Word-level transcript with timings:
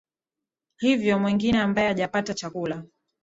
hivyo 0.79 1.19
mwengine 1.19 1.59
ambaye 1.59 1.87
hajapata 1.87 2.33
chakula 2.33 2.83